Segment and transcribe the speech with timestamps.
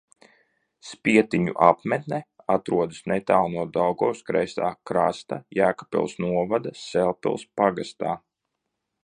[0.91, 2.19] Spietiņu apmetne
[2.55, 8.17] atrodas netālu no Daugavas kreisā krasta Jēkabpils novada Sēlpils pagastā.